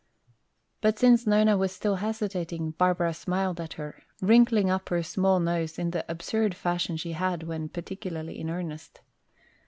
[0.81, 5.77] But since Nona was still hesitating Barbara smiled at her, wrinkling up her small nose
[5.77, 9.01] in the absurd fashion she had when particularly in earnest.